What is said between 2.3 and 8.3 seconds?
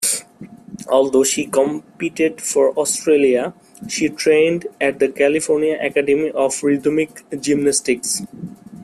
for Australia, she trained at the California Academy of Rhythmic Gymnastics.